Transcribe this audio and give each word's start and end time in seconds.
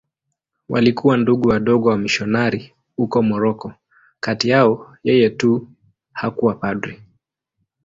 Walikuwa 0.69 1.17
Ndugu 1.17 1.47
Wadogo 1.49 1.89
wamisionari 1.89 2.73
huko 2.95 3.21
Moroko.Kati 3.23 4.49
yao 4.49 4.97
yeye 5.03 5.29
tu 5.29 5.67
hakuwa 6.13 6.55
padri. 6.55 7.01